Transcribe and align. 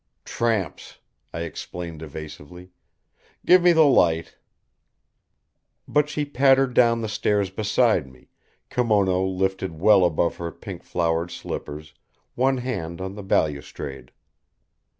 "Tramps," 0.25 0.97
I 1.31 1.41
explained 1.41 2.01
evasively. 2.01 2.71
"Give 3.45 3.61
me 3.61 3.71
the 3.71 3.85
light." 3.85 4.35
But 5.87 6.09
she 6.09 6.25
pattered 6.25 6.73
down 6.73 7.01
the 7.01 7.07
stairs 7.07 7.51
beside 7.51 8.07
me, 8.11 8.29
kimono 8.71 9.23
lifted 9.23 9.79
well 9.79 10.03
above 10.03 10.37
her 10.37 10.51
pink 10.51 10.81
flowered 10.83 11.29
slippers, 11.29 11.93
one 12.33 12.57
hand 12.57 12.99
on 12.99 13.13
the 13.13 13.21
balustrade. 13.21 14.11